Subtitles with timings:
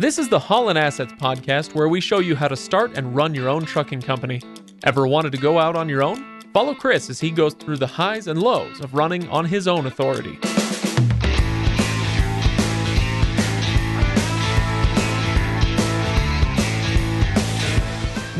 [0.00, 3.34] This is the Holland Assets podcast where we show you how to start and run
[3.34, 4.40] your own trucking company.
[4.82, 6.40] Ever wanted to go out on your own?
[6.54, 9.84] Follow Chris as he goes through the highs and lows of running on his own
[9.84, 10.38] authority.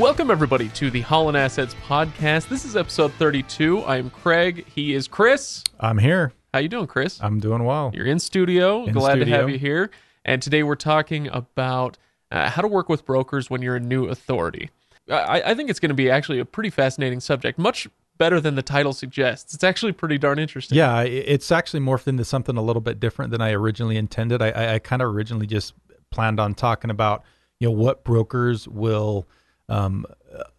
[0.00, 2.48] Welcome everybody to the Holland Assets podcast.
[2.48, 3.80] This is episode 32.
[3.80, 4.64] I am Craig.
[4.66, 5.62] He is Chris.
[5.78, 6.32] I'm here.
[6.54, 7.22] How you doing, Chris?
[7.22, 7.90] I'm doing well.
[7.92, 8.86] You're in studio.
[8.86, 9.90] In Glad to have you here.
[10.24, 11.98] And today we're talking about
[12.30, 14.70] uh, how to work with brokers when you're a new authority.
[15.10, 17.88] I, I think it's going to be actually a pretty fascinating subject, much
[18.18, 19.54] better than the title suggests.
[19.54, 20.76] It's actually pretty darn interesting.
[20.76, 24.42] Yeah, it's actually morphed into something a little bit different than I originally intended.
[24.42, 25.72] I, I, I kind of originally just
[26.10, 27.24] planned on talking about
[27.58, 29.26] you know what brokers will
[29.68, 30.04] um,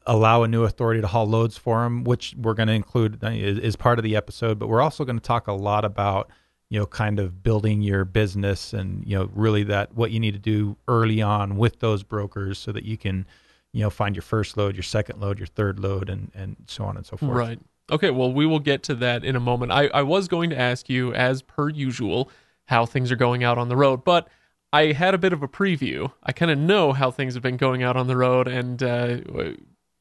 [0.07, 3.29] allow a new authority to haul loads for them, which we're going to include uh,
[3.29, 4.57] is, is part of the episode.
[4.57, 6.29] But we're also going to talk a lot about
[6.71, 10.31] you know kind of building your business and you know really that what you need
[10.31, 13.27] to do early on with those brokers so that you can
[13.73, 16.85] you know find your first load, your second load, your third load, and and so
[16.85, 17.31] on and so forth.
[17.31, 17.59] Right.
[17.91, 19.73] Okay, well, we will get to that in a moment.
[19.73, 22.31] I, I was going to ask you, as per usual,
[22.65, 24.29] how things are going out on the road, but
[24.71, 26.09] I had a bit of a preview.
[26.23, 29.17] I kind of know how things have been going out on the road and uh,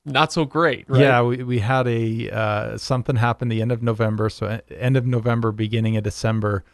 [0.04, 1.00] not so great, right?
[1.00, 4.30] Yeah, we, we had a uh, something happened the end of November.
[4.30, 6.64] So end of November, beginning of December,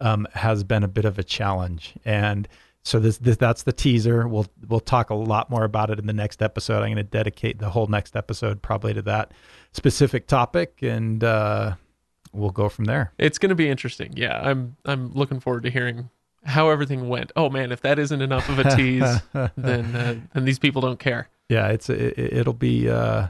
[0.00, 2.48] um, has been a bit of a challenge, and
[2.86, 4.28] so this, this that's the teaser.
[4.28, 6.82] We'll we'll talk a lot more about it in the next episode.
[6.82, 9.32] I'm going to dedicate the whole next episode probably to that
[9.72, 11.74] specific topic, and uh,
[12.32, 13.12] we'll go from there.
[13.18, 14.12] It's going to be interesting.
[14.14, 16.10] Yeah, I'm I'm looking forward to hearing
[16.44, 17.32] how everything went.
[17.34, 19.20] Oh man, if that isn't enough of a tease,
[19.56, 21.28] then uh, then these people don't care.
[21.48, 23.28] Yeah, it's it, it'll be uh,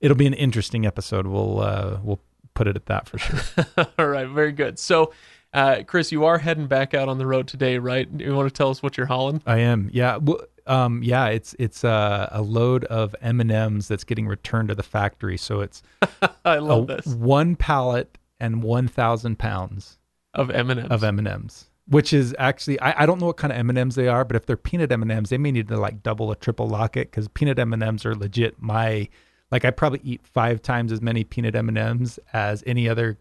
[0.00, 1.26] it'll be an interesting episode.
[1.26, 2.20] We'll uh, we'll
[2.54, 3.64] put it at that for sure.
[3.98, 4.78] All right, very good.
[4.78, 5.12] So,
[5.52, 8.08] uh, Chris, you are heading back out on the road today, right?
[8.16, 9.42] You want to tell us what you're hauling?
[9.46, 9.90] I am.
[9.92, 10.18] Yeah.
[10.18, 11.26] Well, um, yeah.
[11.26, 15.36] It's it's uh, a load of M and M's that's getting returned to the factory.
[15.36, 15.82] So it's
[16.44, 19.98] I a, love this one pallet and one thousand pounds
[20.34, 20.86] of M&Ms.
[20.90, 23.68] of M and M's, which is actually I, I don't know what kind of M
[23.70, 25.76] and M's they are, but if they're peanut M and M's, they may need to
[25.76, 28.60] like double or triple lock it because peanut M and M's are legit.
[28.60, 29.08] My
[29.50, 33.18] like I probably eat five times as many peanut M and M's as any other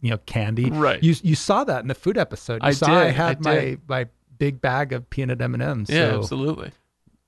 [0.00, 0.70] you know candy.
[0.70, 1.02] Right.
[1.02, 2.62] You you saw that in the food episode.
[2.62, 4.06] You I saw did, I I had my my
[4.38, 5.90] big bag of peanut M and M's.
[5.90, 6.70] yeah, so absolutely.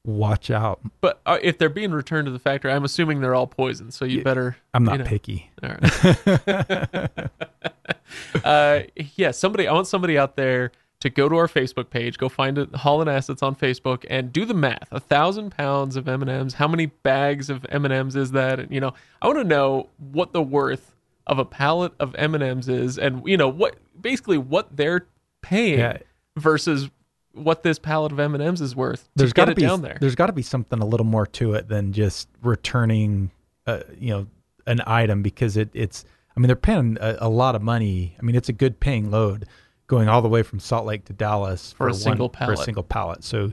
[0.05, 0.81] Watch out.
[1.01, 3.93] But uh, if they're being returned to the factory, I'm assuming they're all poisoned.
[3.95, 4.57] So you Yeah, better.
[4.75, 5.05] I'm not you know.
[5.05, 5.51] picky.
[5.63, 7.21] All right.
[8.45, 8.81] uh,
[9.17, 9.67] yeah, somebody.
[9.69, 13.09] I want somebody out there to go to our Facebook page, go find it, Holland
[13.09, 14.89] Assets on Facebook, and do the math.
[14.91, 16.55] A thousand pounds of M and M's.
[16.55, 18.61] How many bags of M and M's is that?
[18.61, 20.95] And, you know, I want to know what the worth
[21.27, 25.07] of a pallet of M and M's is, and you know what, basically what they're
[25.43, 25.99] paying Yeah.
[26.37, 26.91] versus
[27.33, 29.09] what this pallet of M and M's is worth.
[29.17, 29.99] There's got to be down there.
[30.01, 33.31] there's got to be something a little more to it than just returning,
[33.67, 34.27] uh, you know,
[34.67, 36.05] an item because it it's.
[36.37, 38.17] I mean, they're paying a, a lot of money.
[38.19, 39.47] I mean, it's a good paying load
[39.89, 42.59] going all the way from Salt Lake to Dallas For a one- single for pallet.
[42.61, 43.25] a single pallet.
[43.25, 43.53] So.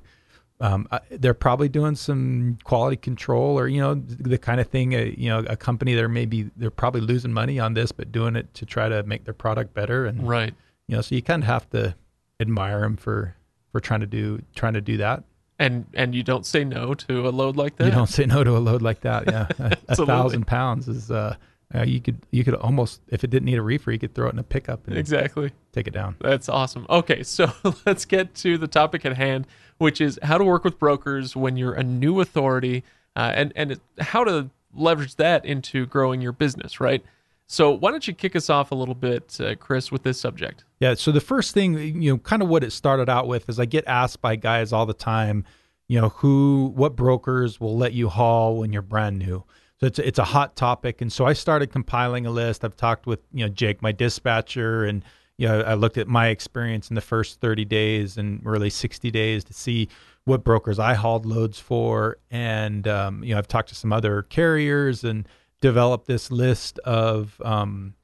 [0.59, 4.93] Um, I- they're probably doing some quality control, or you know, the kind of thing.
[4.93, 8.35] A, you know, a company they're maybe they're probably losing money on this, but doing
[8.35, 10.07] it to try to make their product better.
[10.07, 10.55] And Right.
[10.87, 11.93] you know, so you kind of have to
[12.39, 13.35] admire them for
[13.71, 15.23] for trying to do trying to do that.
[15.59, 17.85] And and you don't say no to a load like that.
[17.85, 19.23] You don't say no to a load like that.
[19.27, 21.35] Yeah, a, a thousand pounds is uh,
[21.73, 24.27] uh, you could you could almost if it didn't need a reefer, you could throw
[24.27, 25.51] it in a pickup and Exactly.
[25.71, 26.15] take it down.
[26.21, 26.85] That's awesome.
[26.89, 27.51] Okay, so
[27.85, 29.47] let's get to the topic at hand,
[29.79, 32.83] which is how to work with brokers when you're a new authority,
[33.15, 36.79] uh, and and it- how to leverage that into growing your business.
[36.79, 37.03] Right.
[37.47, 40.65] So why don't you kick us off a little bit, uh, Chris, with this subject?
[40.79, 40.93] Yeah.
[40.95, 43.65] So the first thing, you know, kind of what it started out with is I
[43.65, 45.45] get asked by guys all the time,
[45.87, 49.45] you know, who, what brokers will let you haul when you're brand new.
[49.79, 52.65] So it's it's a hot topic, and so I started compiling a list.
[52.65, 55.03] I've talked with you know Jake, my dispatcher, and
[55.37, 59.11] you know I looked at my experience in the first 30 days and really 60
[59.11, 59.87] days to see
[60.25, 64.23] what brokers I hauled loads for, and um, you know I've talked to some other
[64.23, 65.27] carriers and
[65.61, 67.95] developed this list of um,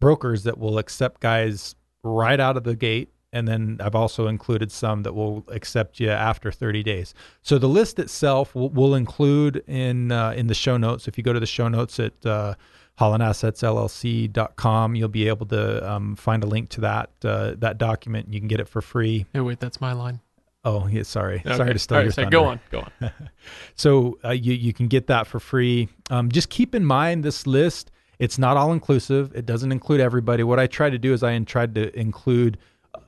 [0.00, 3.10] brokers that will accept guys right out of the gate.
[3.34, 7.14] And then I've also included some that will accept you after 30 days.
[7.40, 11.08] So the list itself will, will include in uh, in the show notes.
[11.08, 12.56] If you go to the show notes at uh,
[13.00, 18.30] hollandassetsllc.com, you'll be able to um, find a link to that uh, that document.
[18.34, 19.24] You can get it for free.
[19.32, 20.20] Hey, wait, that's my line.
[20.64, 21.56] Oh, yeah, sorry, Okay.
[21.56, 22.36] sorry to steal All right, your so thunder.
[22.36, 23.10] Go on, go on.
[23.74, 25.88] So uh, you you can get that for free.
[26.10, 27.90] Um, just keep in mind this list.
[28.18, 29.34] It's not all inclusive.
[29.34, 30.44] It doesn't include everybody.
[30.44, 32.58] What I try to do is I tried to include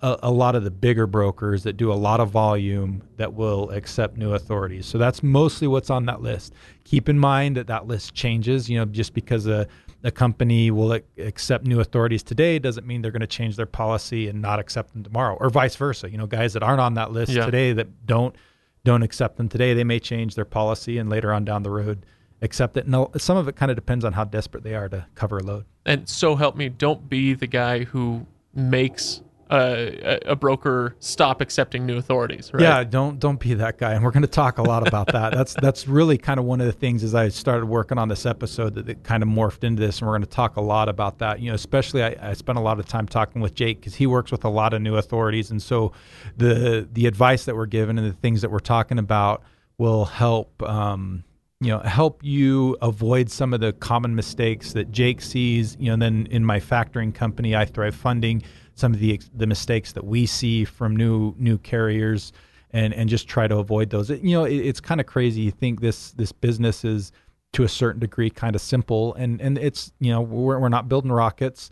[0.02, 3.70] a, a, lot of the bigger brokers that do a lot of volume that will
[3.70, 4.86] accept new authorities.
[4.86, 6.54] So that's mostly what's on that list.
[6.84, 8.68] Keep in mind that that list changes.
[8.68, 9.68] You know, just because a,
[10.04, 14.28] a company will accept new authorities today doesn't mean they're going to change their policy
[14.28, 16.10] and not accept them tomorrow, or vice versa.
[16.10, 17.46] You know, guys that aren't on that list yeah.
[17.46, 18.36] today that don't
[18.84, 22.04] don't accept them today, they may change their policy and later on down the road
[22.42, 22.86] accept it.
[22.86, 25.42] No, some of it kind of depends on how desperate they are to cover a
[25.42, 25.64] load.
[25.86, 29.22] And so help me, don't be the guy who makes
[29.54, 32.50] a, a, broker stop accepting new authorities.
[32.52, 32.62] Right?
[32.62, 33.92] Yeah, don't don't be that guy.
[33.92, 35.32] And we're going to talk a lot about that.
[35.34, 38.26] that's that's really kind of one of the things as I started working on this
[38.26, 40.88] episode that it kind of morphed into this, and we're going to talk a lot
[40.88, 41.40] about that.
[41.40, 44.06] You know, especially I, I spent a lot of time talking with Jake because he
[44.06, 45.92] works with a lot of new authorities, and so
[46.36, 49.42] the the advice that we're given and the things that we're talking about
[49.78, 50.62] will help.
[50.62, 51.24] Um,
[51.60, 55.94] you know help you avoid some of the common mistakes that Jake sees you know
[55.94, 58.42] and then in my factoring company I Thrive Funding
[58.74, 62.32] some of the the mistakes that we see from new new carriers
[62.74, 64.10] and and just try to avoid those.
[64.10, 65.42] It, you know, it, it's kind of crazy.
[65.42, 67.12] You think this this business is
[67.52, 70.88] to a certain degree kind of simple, and and it's you know we're we're not
[70.88, 71.70] building rockets,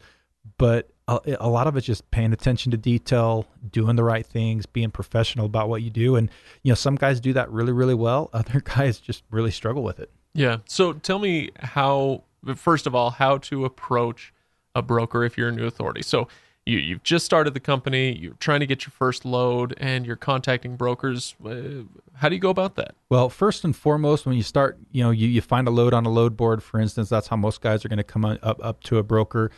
[0.59, 4.65] but a, a lot of it's just paying attention to detail, doing the right things,
[4.65, 6.31] being professional about what you do, and
[6.63, 8.31] you know some guys do that really really well.
[8.33, 10.11] Other guys just really struggle with it.
[10.35, 10.59] Yeah.
[10.67, 12.23] So tell me how
[12.55, 14.33] first of all how to approach
[14.75, 16.03] a broker if you're a new authority.
[16.03, 16.29] So
[16.65, 20.17] you, you've just started the company, you're trying to get your first load, and you're
[20.17, 21.35] contacting brokers.
[21.45, 22.95] Uh, how do you go about that?
[23.09, 26.07] Well, first and foremost, when you start, you know, you, you find a load on
[26.07, 28.83] a load board, for instance, that's how most guys are going to come up, up
[28.85, 29.51] to a broker.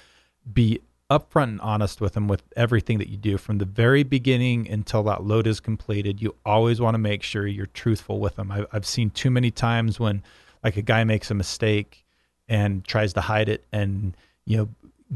[0.51, 0.81] Be
[1.11, 5.03] upfront and honest with them with everything that you do from the very beginning until
[5.03, 6.23] that load is completed.
[6.23, 8.51] You always want to make sure you're truthful with them.
[8.51, 10.23] I've, I've seen too many times when,
[10.62, 12.05] like, a guy makes a mistake
[12.49, 14.69] and tries to hide it and you know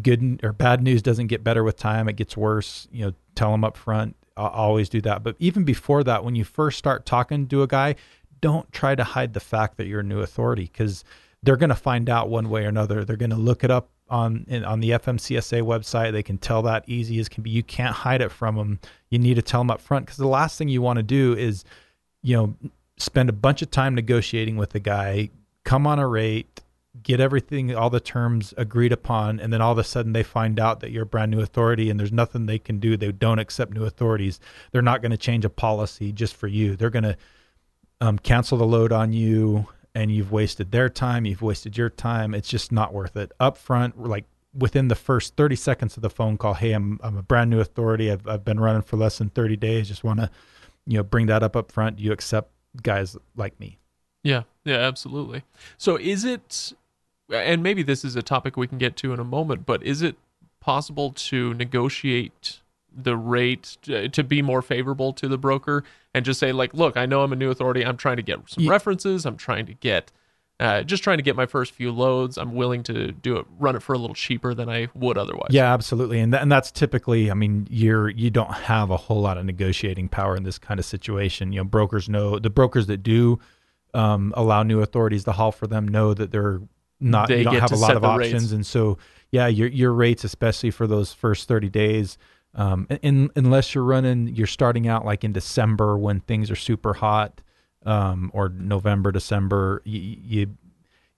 [0.02, 2.88] good or bad news doesn't get better with time; it gets worse.
[2.90, 4.16] You know, tell them up front.
[4.36, 5.22] I'll always do that.
[5.22, 7.96] But even before that, when you first start talking to a guy,
[8.40, 11.04] don't try to hide the fact that you're a new authority because
[11.42, 13.04] they're going to find out one way or another.
[13.04, 16.12] They're going to look it up on in, on the FMCSA website.
[16.12, 17.50] They can tell that easy as can be.
[17.50, 18.80] You can't hide it from them.
[19.10, 21.34] You need to tell them up front because the last thing you want to do
[21.34, 21.64] is,
[22.22, 22.54] you know,
[22.96, 25.30] spend a bunch of time negotiating with the guy,
[25.64, 26.60] come on a rate,
[27.02, 30.58] get everything, all the terms agreed upon, and then all of a sudden they find
[30.58, 32.96] out that you're a brand new authority and there's nothing they can do.
[32.96, 34.40] They don't accept new authorities.
[34.72, 36.76] They're not going to change a policy just for you.
[36.76, 37.16] They're going to
[38.00, 41.24] um, cancel the load on you, and you've wasted their time.
[41.24, 42.34] You've wasted your time.
[42.34, 43.32] It's just not worth it.
[43.40, 44.24] Up front, like
[44.54, 47.60] within the first 30 seconds of the phone call, hey, I'm I'm a brand new
[47.60, 48.10] authority.
[48.10, 49.88] I've I've been running for less than 30 days.
[49.88, 50.30] Just want to,
[50.86, 51.98] you know, bring that up up front.
[51.98, 52.52] You accept
[52.82, 53.78] guys like me.
[54.22, 55.44] Yeah, yeah, absolutely.
[55.76, 56.72] So is it
[57.30, 60.02] and maybe this is a topic we can get to in a moment, but is
[60.02, 60.16] it
[60.60, 62.60] possible to negotiate
[62.94, 65.84] the rate to, be more favorable to the broker
[66.14, 67.84] and just say like, look, I know I'm a new authority.
[67.84, 68.70] I'm trying to get some yeah.
[68.70, 69.24] references.
[69.24, 70.10] I'm trying to get
[70.60, 72.36] uh, just trying to get my first few loads.
[72.36, 75.50] I'm willing to do it, run it for a little cheaper than I would otherwise.
[75.50, 79.20] Yeah, absolutely, and th- and that's typically, I mean, you're you don't have a whole
[79.20, 81.52] lot of negotiating power in this kind of situation.
[81.52, 83.38] You know, brokers know the brokers that do
[83.94, 86.60] um, allow new authorities to haul for them know that they're
[87.00, 88.52] not they you don't have a lot of options, rates.
[88.52, 88.98] and so
[89.30, 92.18] yeah, your your rates, especially for those first thirty days,
[92.54, 96.94] um, in, unless you're running, you're starting out like in December when things are super
[96.94, 97.40] hot,
[97.84, 100.46] um, or November, December, you, you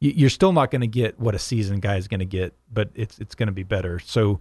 [0.00, 2.90] you're still not going to get what a season guy is going to get, but
[2.94, 3.98] it's it's going to be better.
[3.98, 4.40] So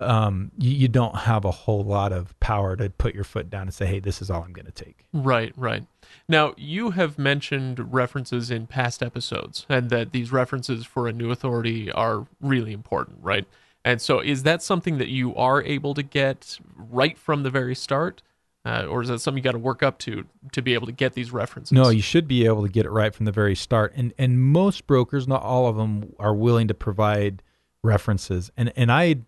[0.00, 3.62] um, you, you, don't have a whole lot of power to put your foot down
[3.62, 5.84] and say, "Hey, this is all I'm going to take." Right, right.
[6.28, 11.30] Now you have mentioned references in past episodes, and that these references for a new
[11.30, 13.46] authority are really important, right?
[13.84, 17.74] And so, is that something that you are able to get right from the very
[17.74, 18.22] start?
[18.66, 20.92] Uh, or is that something you got to work up to to be able to
[20.92, 21.72] get these references?
[21.72, 23.92] No, you should be able to get it right from the very start.
[23.94, 27.42] And and most brokers, not all of them, are willing to provide
[27.82, 28.50] references.
[28.56, 29.18] And and I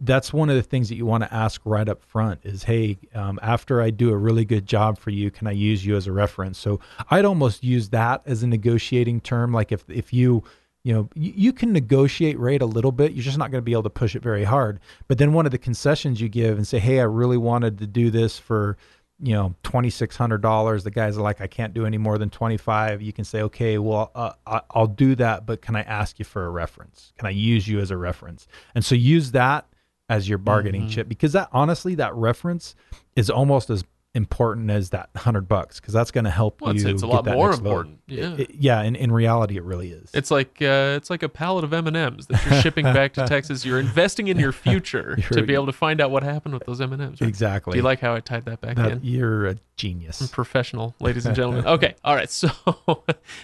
[0.00, 2.98] that's one of the things that you want to ask right up front is hey
[3.14, 6.06] um, after i do a really good job for you can i use you as
[6.06, 6.58] a reference?
[6.58, 6.80] So
[7.10, 9.52] i'd almost use that as a negotiating term.
[9.52, 10.42] Like if if you
[10.84, 13.12] you know you, you can negotiate rate a little bit.
[13.12, 14.80] You're just not going to be able to push it very hard.
[15.06, 17.86] But then one of the concessions you give and say hey i really wanted to
[17.86, 18.76] do this for
[19.20, 23.12] you know $2600 the guys are like i can't do any more than 25 you
[23.12, 26.50] can say okay well uh, i'll do that but can i ask you for a
[26.50, 27.12] reference?
[27.18, 28.46] Can i use you as a reference?
[28.74, 29.66] And so use that
[30.08, 30.90] as your bargaining mm-hmm.
[30.90, 32.74] chip because that honestly that reference
[33.16, 33.84] is almost as
[34.14, 36.80] important as that hundred bucks because that's going to help Well, you.
[36.80, 37.58] it's, it's a get lot that more load.
[37.58, 38.00] important.
[38.06, 38.34] Yeah.
[38.38, 40.10] It- yeah, in, in reality, it really is.
[40.14, 43.12] It's like uh, it's like a pallet of M and M's that you're shipping back
[43.14, 43.64] to Texas.
[43.64, 46.80] You're investing in your future to be able to find out what happened with those
[46.80, 47.20] M and M's.
[47.20, 47.72] exactly.
[47.72, 48.92] Do you like how I tied that back that?
[48.92, 49.00] in?
[49.02, 50.26] You're a genius.
[50.30, 51.64] Professional, ladies and gentlemen.
[51.66, 52.30] Okay, all right.
[52.30, 52.50] So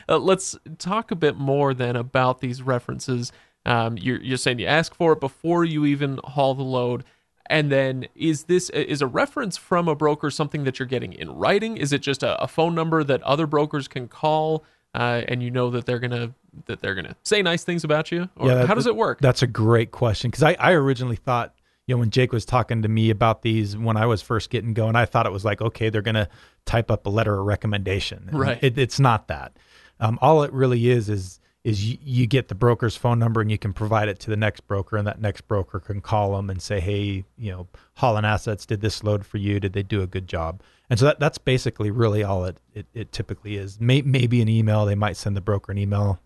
[0.09, 3.31] uh, let's talk a bit more then about these references.
[3.67, 7.05] Um, you're you're saying you ask for it before you even haul the load.
[7.51, 11.31] And then is this is a reference from a broker something that you're getting in
[11.31, 11.77] writing?
[11.77, 15.51] Is it just a, a phone number that other brokers can call, uh, and you
[15.51, 16.33] know that they're gonna
[16.67, 18.29] that they're gonna say nice things about you?
[18.37, 19.21] Or Yeah, that- how does it work?
[19.21, 21.55] That's a great question because I, I originally thought,
[21.87, 24.73] you know, when Jake was talking to me about these when I was first getting
[24.73, 26.29] going, I thought it was like, okay, they're going to
[26.65, 28.31] type up a letter of recommendation.
[28.33, 28.59] Right.
[28.63, 29.59] It, it's not that.
[30.01, 33.51] Um, all it really is is is you, you get the broker's phone number and
[33.51, 36.51] you can provide it to the next broker, and that next broker can call them
[36.51, 39.59] and say, hey, you know, Holland Assets did this load for you.
[39.59, 40.63] Did they do a good job?
[40.91, 43.81] And so that, that's basically really all it, it, it typically is.
[43.81, 44.85] May, maybe an email.
[44.85, 46.21] They might send the broker an email,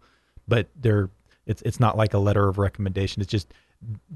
[0.49, 1.09] but they're
[1.47, 3.23] it's it's not like a letter of recommendation.
[3.23, 3.55] It's just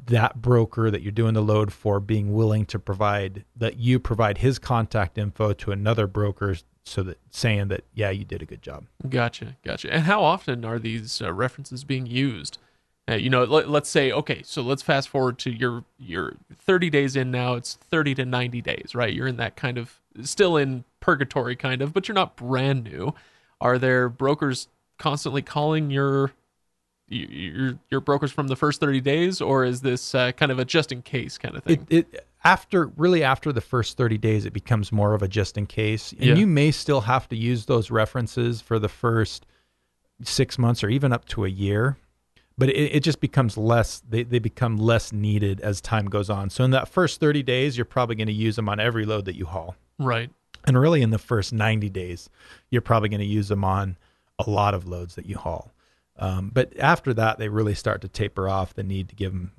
[0.06, 4.38] that broker that you're doing the load for being willing to provide that you provide
[4.38, 8.62] his contact info to another broker so that saying that yeah you did a good
[8.62, 9.92] job Gotcha, gotcha.
[9.92, 12.58] And how often are these uh, references being used?
[13.08, 16.88] Uh, you know, let, let's say, okay, so let's fast forward to your your 30
[16.88, 17.54] days in now.
[17.54, 19.12] It's 30 to 90 days, right?
[19.12, 23.12] You're in that kind of still in purgatory, kind of, but you're not brand new.
[23.60, 26.32] Are there brokers constantly calling your
[27.08, 30.64] your your brokers from the first 30 days, or is this uh, kind of a
[30.64, 31.86] just in case kind of thing?
[31.90, 35.56] it, it after really after the first 30 days it becomes more of a just
[35.56, 36.34] in case and Yeah.
[36.34, 39.46] you may still have to use those references for the first
[40.22, 41.96] six months or even up to a year
[42.58, 46.50] but it, it just becomes less they, they become less needed as time goes on
[46.50, 49.24] so in that first 30 days you're probably going to use them on every load
[49.24, 50.30] that you haul right.
[50.64, 52.28] and really in the first 90 days
[52.70, 53.96] you're probably going to use them on
[54.38, 55.71] a lot of loads that you haul
[56.18, 59.52] um, but after that they really start to taper off the need to give them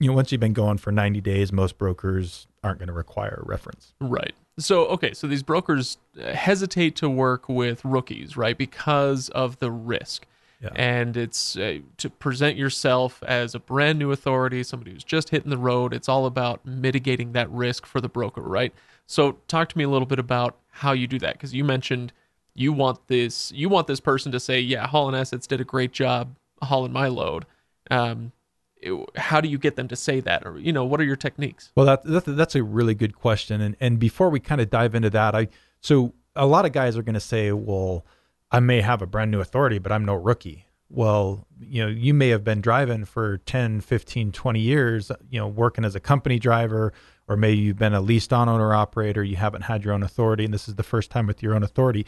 [0.00, 3.42] you know once you've been going for 90 days most brokers aren't going to require
[3.42, 4.34] a reference Right.
[4.58, 8.56] So, okay, so these brokers uh, hesitate to work with rookies, right?
[8.56, 10.26] Because of the risk.
[10.62, 10.70] Yeah.
[10.74, 15.50] And it's uh, to present yourself as a brand new authority, somebody who's just hitting
[15.50, 15.92] the road.
[15.92, 18.72] It's all about mitigating that risk for the broker, right?
[19.06, 22.14] So, talk to me a little bit about how you do that because you mentioned
[22.56, 25.92] you want this you want this person to say, "Yeah, Holland Assets did a great
[25.92, 27.46] job hauling my load."
[27.90, 28.32] Um,
[28.78, 31.16] it- how do you get them to say that, or you know, what are your
[31.16, 31.72] techniques?
[31.76, 34.94] Well, that, that that's a really good question, and and before we kind of dive
[34.94, 35.48] into that, I
[35.80, 38.04] so a lot of guys are going to say, well,
[38.50, 40.66] I may have a brand new authority, but I'm no rookie.
[40.88, 45.48] Well, you know, you may have been driving for 10, 15, 20 years, you know,
[45.48, 46.92] working as a company driver,
[47.26, 50.44] or maybe you've been a leased on owner operator, you haven't had your own authority,
[50.44, 52.06] and this is the first time with your own authority.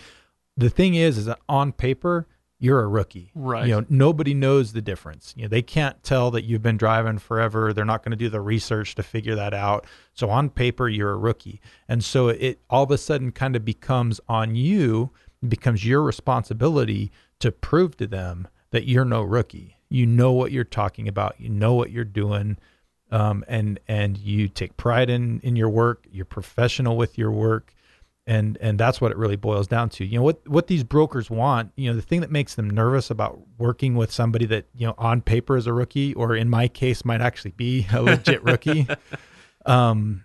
[0.59, 2.27] The thing is, is that on paper,
[2.59, 3.31] you're a rookie.
[3.37, 3.69] Right.
[3.69, 5.33] You know, nobody knows the difference.
[5.37, 7.73] You know, they can't tell that you've been driving forever.
[7.73, 9.87] They're not going to do the research to figure that out.
[10.15, 11.61] So on paper, you're a rookie.
[11.89, 15.11] And so it all of a sudden kind of becomes on you,
[15.47, 19.77] becomes your responsibility to prove to them that you're no rookie.
[19.89, 21.37] You know what you're talking about.
[21.39, 22.59] You know what you're doing.
[23.13, 26.07] Um, and and you take pride in in your work.
[26.11, 27.73] You're professional with your work
[28.29, 30.05] and and that's what it really boils down to.
[30.05, 31.73] You know what what these brokers want.
[31.77, 34.95] You know the thing that makes them nervous about working with somebody that you know
[34.99, 38.87] on paper is a rookie, or in my case might actually be a legit rookie.
[39.67, 40.25] Um,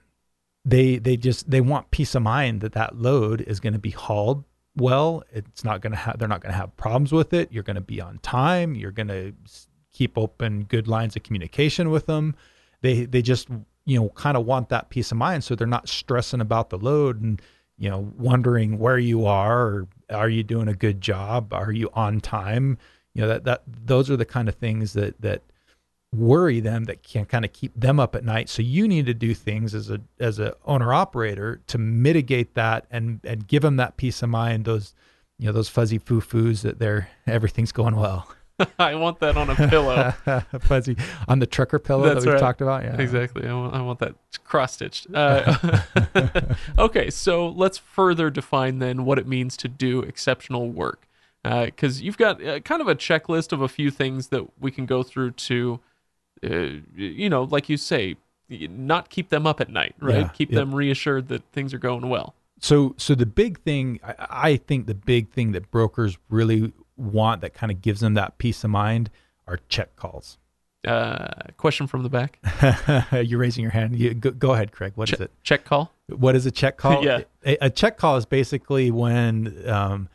[0.64, 3.90] they they just they want peace of mind that that load is going to be
[3.90, 4.46] hauled
[4.78, 5.24] well.
[5.34, 7.52] It's not going to have they're not going to have problems with it.
[7.52, 8.74] You're going to be on time.
[8.74, 9.34] You're going to
[9.92, 12.36] keep open good lines of communication with them.
[12.82, 13.50] They they just
[13.86, 16.78] you know kind of want that peace of mind, so they're not stressing about the
[16.78, 17.42] load and
[17.78, 21.54] you know, wondering where you are, or are you doing a good job?
[21.54, 22.78] Are you on time?
[23.14, 25.42] You know, that, that, those are the kind of things that, that
[26.14, 28.50] worry them that can kind of keep them up at night.
[28.50, 32.86] So you need to do things as a, as a owner operator to mitigate that
[32.92, 34.94] and, and give them that peace of mind, those,
[35.40, 38.28] you know, those fuzzy foo-foos that they're, everything's going well.
[38.80, 40.12] I want that on a pillow.
[40.62, 40.96] fuzzy
[41.28, 42.40] on the trucker pillow That's that we right.
[42.40, 42.84] talked about.
[42.84, 43.02] Yeah.
[43.02, 43.48] Exactly.
[43.48, 45.08] I want, I want that cross stitched.
[45.14, 45.58] Uh,
[46.78, 51.08] okay, so let's further define then what it means to do exceptional work.
[51.44, 54.86] Because you've got uh, kind of a checklist of a few things that we can
[54.86, 55.80] go through to,
[56.42, 58.16] uh, you know, like you say,
[58.50, 60.20] not keep them up at night, right?
[60.20, 60.60] Yeah, keep yeah.
[60.60, 62.34] them reassured that things are going well.
[62.62, 66.72] So, so the big thing, I, I think the big thing that brokers really
[67.04, 69.10] want that kind of gives them that peace of mind
[69.48, 70.38] are check calls.
[70.88, 72.40] Uh, question from the back.
[73.14, 73.98] You're raising your hand.
[73.98, 74.94] You, go, go ahead, Craig.
[74.96, 75.32] What is Che- it?
[75.44, 75.94] Check call.
[76.08, 77.04] What is a check call?
[77.06, 77.22] Yeah.
[77.46, 80.10] A, a check call is basically when um,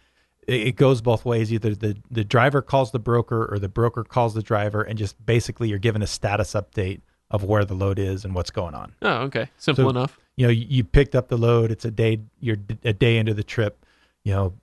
[0.46, 1.50] it, it goes both ways.
[1.52, 5.24] Either the, the driver calls the broker or the broker calls the driver, and just
[5.24, 8.92] basically you're given a status update of where the load is and what's going on.
[9.00, 9.48] Oh, okay.
[9.56, 10.18] Simple So- enough.
[10.36, 11.72] You know, you, you picked up the load.
[11.72, 12.20] It's a day.
[12.40, 13.84] You're a day into the trip.
[14.22, 14.54] You know,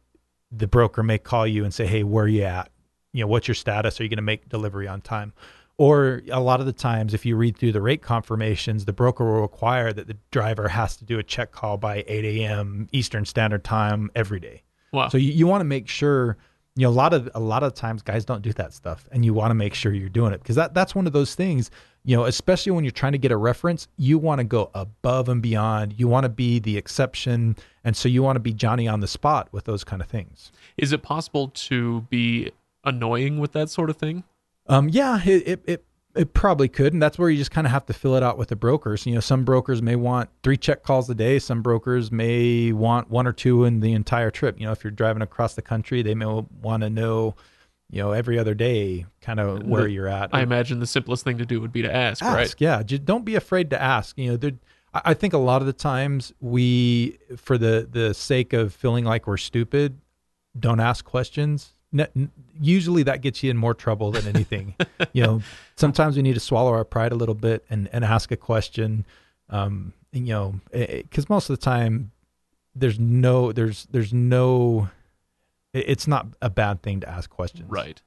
[0.52, 2.72] the broker may call you and say, "Hey, where are you at?
[3.14, 4.00] You know, what's your status?
[4.00, 5.34] Are you going to make delivery on time?"
[5.78, 9.26] Or a lot of the times, if you read through the rate confirmations, the broker
[9.26, 12.88] will require that the driver has to do a check call by 8 a.m.
[12.94, 14.64] Eastern Standard Time every day.
[14.94, 15.10] Wow.
[15.10, 16.38] So you, you want to make sure,
[16.76, 19.24] you know, a lot of a lot of times guys don't do that stuff, and
[19.24, 21.72] you want to make sure you're doing it because that that's one of those things,
[22.04, 25.30] you know, especially when you're trying to get a reference, you want to go above
[25.30, 25.98] and beyond.
[25.98, 29.08] You want to be the exception, and so you want to be Johnny on the
[29.08, 30.52] spot with those kind of things.
[30.78, 32.52] Is it possible to be
[32.84, 34.26] annoying with that sort of thing?
[34.68, 36.94] Um, yeah, it, it, it, it probably could.
[36.94, 39.06] And that's where you just kind of have to fill it out with the brokers.
[39.06, 41.40] You know, some brokers may want three check calls a day.
[41.40, 44.60] Some brokers may want one or two in the entire trip.
[44.60, 46.26] You know, if you're driving across the country, they may
[46.62, 47.36] want to know,
[47.90, 50.30] you know, every other day kind of where The- you're at.
[50.34, 52.56] I imagine the simplest thing to do would be to ask, ask, right?
[52.60, 52.82] yeah.
[52.84, 54.18] Just don't be afraid to ask.
[54.18, 54.52] You know, there,
[54.94, 59.04] I I think a lot of the times we, for the, the sake of feeling
[59.06, 60.00] like we're stupid,
[60.58, 61.74] don't ask questions.
[62.60, 64.76] Usually that gets you in more trouble than anything.
[65.14, 65.42] you know,
[65.76, 69.06] sometimes we need to swallow our pride a little bit and, and ask a question.
[69.50, 72.12] Um, and, you know, because most of the time
[72.76, 74.90] there's no, there's, there's no,
[75.74, 77.70] it- it's not a bad thing to ask questions.
[77.70, 78.02] Right.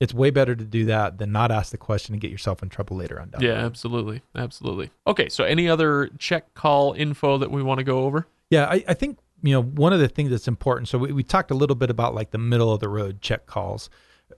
[0.00, 2.68] It's way better to do that than not ask the question and get yourself in
[2.68, 3.30] trouble later on.
[3.30, 3.64] down Yeah, road.
[3.66, 4.22] absolutely.
[4.34, 4.90] Absolutely.
[5.06, 8.26] Okay, so any other check call info that we want to go over?
[8.50, 10.88] Yeah, I, I think you know one of the things that's important.
[10.88, 13.46] So we, we talked a little bit about like the middle of the road check
[13.46, 13.90] calls.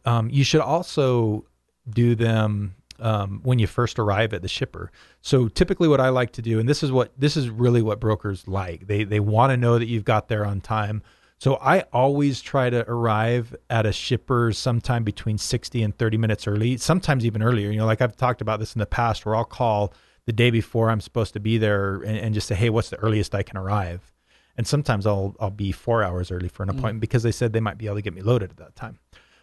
[0.05, 1.47] Um, you should also
[1.89, 4.91] do them um, when you first arrive at the shipper.
[5.21, 8.01] So typically, what I like to do, and this is what this is really what
[8.01, 8.87] brokers like.
[8.87, 11.03] They they want to know that you've got there on time.
[11.39, 16.47] So I always try to arrive at a shipper sometime between 60 and 30 minutes
[16.47, 17.71] early, sometimes even earlier.
[17.71, 19.93] You know, like I've talked about this in the past where I'll call
[20.27, 22.97] the day before I'm supposed to be there and, and just say, "Hey, what's the
[22.97, 24.14] earliest I can arrive?"
[24.57, 27.61] And sometimes I'll I'll be 4 hours early for an appointment because they said they
[27.61, 28.99] might be able to get me loaded at that time.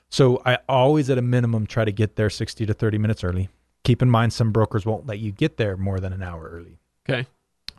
[0.10, 3.50] So I always at a minimum try to get there 60 to 30 minutes early.
[3.84, 6.80] Keep in mind some brokers won't let you get there more than an hour early.
[7.08, 7.26] Okay.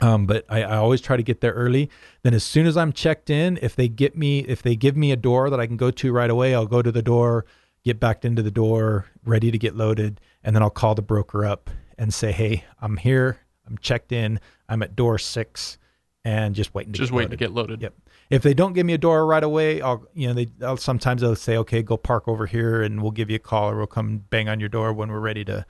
[0.00, 1.88] Um, but I, I always try to get there early.
[2.22, 5.12] Then as soon as I'm checked in, if they get me, if they give me
[5.12, 7.44] a door that I can go to right away, I'll go to the door,
[7.84, 11.44] get backed into the door, ready to get loaded, and then I'll call the broker
[11.44, 13.38] up and say, "Hey, I'm here.
[13.66, 14.40] I'm checked in.
[14.68, 15.78] I'm at door six,
[16.24, 17.82] and just waiting to Just get waiting loaded." to get loaded.
[17.82, 17.94] Yep.
[18.30, 21.22] If they don't give me a door right away, I'll you know they I'll, sometimes
[21.22, 23.86] they'll say, "Okay, go park over here, and we'll give you a call, or we'll
[23.86, 25.66] come bang on your door when we're ready to."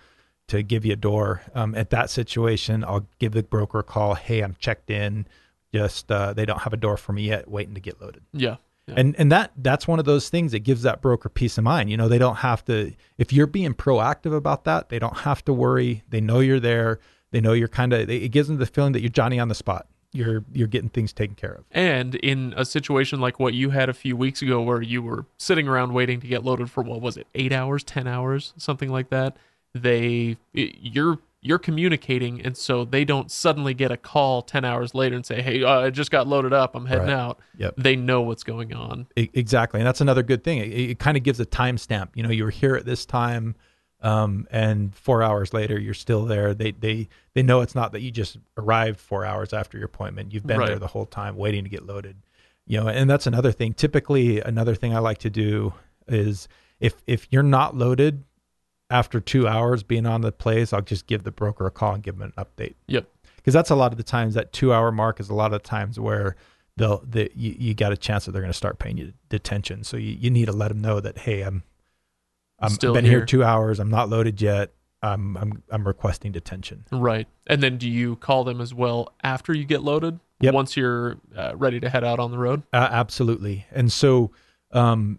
[0.49, 1.41] to give you a door.
[1.55, 4.15] Um, at that situation, I'll give the broker a call.
[4.15, 5.27] Hey, I'm checked in.
[5.73, 7.49] Just uh, they don't have a door for me yet.
[7.49, 8.23] Waiting to get loaded.
[8.33, 8.57] Yeah.
[8.87, 8.95] Yeah.
[8.97, 11.91] And and that that's one of those things that gives that broker peace of mind.
[11.91, 12.93] You know, they don't have to.
[13.17, 16.03] If you're being proactive about that, they don't have to worry.
[16.09, 16.99] They know you're there.
[17.31, 18.11] They know you're kind of.
[18.11, 19.87] It gives them the feeling that you're Johnny on the spot.
[20.13, 21.65] You're you're getting things taken care of.
[21.71, 25.25] And in a situation like what you had a few weeks ago, where you were
[25.39, 28.91] sitting around waiting to get loaded for what was it, eight hours, ten hours, something
[28.91, 29.37] like that,
[29.75, 35.17] they you're you're communicating, and so they don't suddenly get a call ten hours later
[35.17, 36.75] and say, "Hey, uh, I just got loaded up.
[36.77, 37.15] I'm heading Right.
[37.15, 37.75] out." Yep.
[37.79, 39.07] They know what's going on.
[39.17, 40.59] Exactly, and that's another good thing.
[40.59, 42.11] It, it kind of gives a timestamp.
[42.15, 43.57] You know, you were here at this time,
[44.03, 46.55] um, and four hours later, you're still there.
[46.55, 50.33] They they they know it's not that you just arrived four hours after your appointment.
[50.33, 50.69] You've been Right.
[50.69, 52.17] there the whole time, waiting to get loaded.
[52.67, 53.73] You know, and that's another thing.
[53.75, 55.73] Typically, another thing I like to do
[56.09, 56.49] is
[56.81, 58.25] if if you're not loaded
[58.91, 62.03] after two hours being on the place, I'll just give the broker a call and
[62.03, 63.09] give them an update Yep.
[63.37, 65.63] because that's a lot of the times that two hour mark is a lot of
[65.63, 66.37] the times where
[66.77, 69.83] they'll the, you, you got a chance that they're going to start paying you detention
[69.85, 71.63] so you, you need to let them know that hey i'm
[72.63, 73.19] i'm Still been here.
[73.19, 73.27] here.
[73.27, 74.73] two hours i'm not loaded yet
[75.03, 77.27] i'm i'm i'm requesting detention Right.
[77.49, 80.21] And then do you call them as well after you get loaded?
[80.41, 80.55] Yep.
[80.55, 82.63] Once you're uh, ready to head out on the road?
[82.73, 84.31] uh, absolutely and so
[84.73, 85.19] um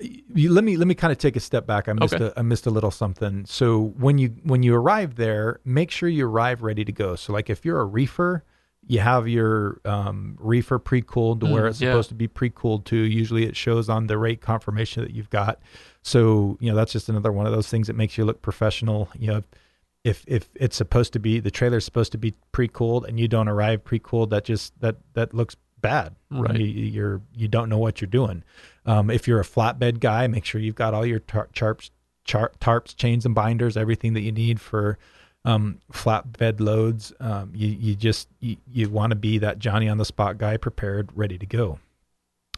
[0.00, 2.26] you, let me let me kind of take a step back i missed Okay.
[2.26, 6.08] a, i missed a little something so when you when you arrive there make sure
[6.08, 8.44] you arrive ready to go so like if you're a reefer
[8.86, 11.90] you have your um, reefer pre-cooled to where Mm, it's yeah.
[11.90, 15.58] supposed to be pre-cooled to usually it shows on the rate confirmation that you've got
[16.08, 19.08] so you know that's just another one of those things that makes you look professional
[19.18, 19.42] you know
[20.04, 23.48] if if it's supposed to be the trailer's supposed to be pre-cooled and you don't
[23.48, 26.58] arrive pre-cooled that just that that looks bad Right.
[26.58, 28.42] you, you're you don't know what you're doing
[28.86, 31.90] um, if you're a flatbed guy make sure you've got all your tar- tarps
[32.24, 34.98] char- tarps chains and binders everything that you need for
[35.44, 39.96] um, flatbed loads, um, you you just you, you want to be that Johnny on
[39.96, 41.78] the spot guy, prepared, ready to go.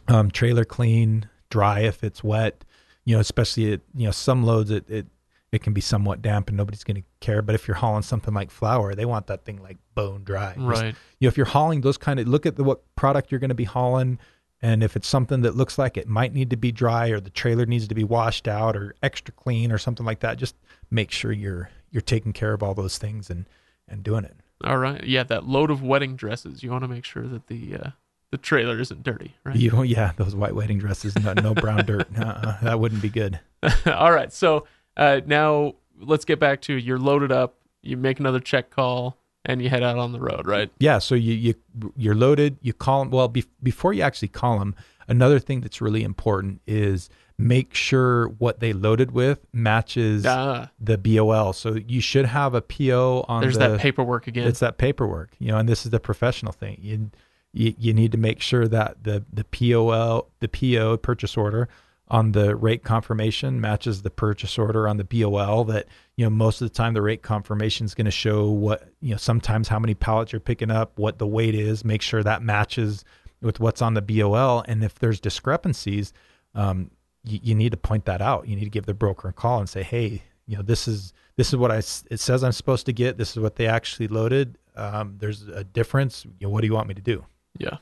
[0.07, 2.65] Um, trailer clean, dry if it's wet.
[3.05, 5.07] You know, especially at, you know some loads it it
[5.51, 7.41] it can be somewhat damp and nobody's going to care.
[7.41, 10.53] But if you're hauling something like flour, they want that thing like bone dry.
[10.53, 10.95] Just- Right.
[11.19, 13.49] you know, if you're hauling those kind of look at the what product you're going
[13.49, 14.17] to be hauling,
[14.61, 17.31] and if it's something that looks like it might need to be dry or the
[17.31, 20.55] trailer needs to be washed out or extra clean or something like that, just
[20.89, 23.45] make sure you're you're taking care of all those things and
[23.89, 24.35] and doing it.
[24.63, 25.03] All right.
[25.03, 26.61] Yeah, that load of wedding dresses.
[26.63, 27.89] You want to make sure that the uh,
[28.31, 29.55] the trailer isn't dirty, right?
[29.55, 33.39] You yeah, those white wedding dresses, no, no brown dirt, uh-uh, that wouldn't be good.
[33.85, 34.33] All right.
[34.33, 34.65] So
[34.97, 37.55] uh, now let's get back to you're loaded up.
[37.81, 40.71] You make another check call and you head out on the road, right?
[40.79, 42.57] Yeah, so you you you're loaded.
[42.61, 43.11] You call them.
[43.11, 44.75] Well, be, before you actually call them,
[45.07, 50.97] another thing that's really important is make sure what they loaded with matches Ah, the
[50.97, 51.53] BOL.
[51.53, 53.69] So you should have a PO on there's the.
[53.69, 54.47] that paperwork again.
[54.47, 56.77] It's that paperwork, you know, and this is the professional thing.
[56.81, 57.11] You,
[57.53, 61.67] you you need to make sure that the the POL the PO purchase order
[62.11, 65.63] on the rate confirmation matches the purchase order on the BOL.
[65.63, 65.87] That
[66.17, 69.11] you know most of the time the rate confirmation is going to show what you
[69.11, 71.85] know sometimes how many pallets you're picking up, what the weight is.
[71.85, 73.03] Make sure that matches
[73.41, 76.13] with what's on the BOL, and if there's discrepancies,
[76.53, 76.91] um,
[77.23, 78.47] you, you need to point that out.
[78.47, 81.13] You need to give the broker a call and say, hey, you know this is
[81.37, 83.17] this is what I it says I'm supposed to get.
[83.17, 84.57] This is what they actually loaded.
[84.75, 86.25] Um, there's a difference.
[86.39, 87.25] You know, what do you want me to do?
[87.61, 87.77] Yeah.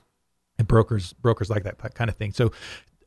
[0.57, 2.33] And brokers brokers like that, that kind of thing.
[2.33, 2.51] So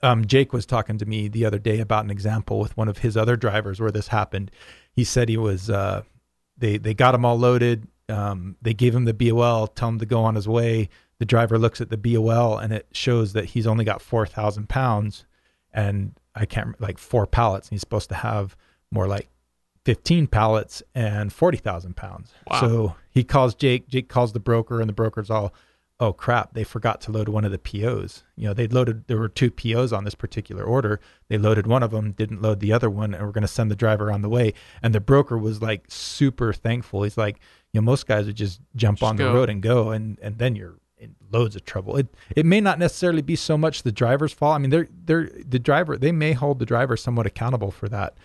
[0.02, 2.98] um, Jake was talking to me the other day about an example with one of
[2.98, 4.50] his other drivers where this happened.
[4.92, 6.02] He said he was uh,
[6.56, 7.86] they they got him all loaded.
[8.08, 10.88] Um, they gave him the BOL, tell him to go on his way.
[11.18, 14.68] The driver looks at the BOL and it shows that he's only got four thousand
[14.68, 15.24] pounds,
[15.72, 17.68] and I can't like four pallets.
[17.68, 18.56] And he's supposed to have
[18.90, 19.28] more like
[19.84, 22.32] fifteen pallets and forty thousand pounds.
[22.50, 22.60] Wow.
[22.60, 23.88] So he calls Jake.
[23.88, 25.54] Jake calls the broker, and the broker's all,
[26.00, 26.54] "Oh crap!
[26.54, 28.24] They forgot to load one of the POs.
[28.36, 29.06] You know, they loaded.
[29.06, 31.00] There were two POs on this particular order.
[31.28, 33.70] They loaded one of them, didn't load the other one, and we're going to send
[33.70, 37.02] the driver on the way." And the broker was like super thankful.
[37.02, 37.38] He's like,
[37.72, 39.28] "You know, most guys would just jump Just on go.
[39.28, 41.96] the road and go, and and then you're." in loads of trouble.
[41.96, 44.54] It it may not necessarily be so much the driver's fault.
[44.54, 45.98] I mean, they're they're the driver.
[45.98, 48.16] They may hold the driver somewhat accountable for that,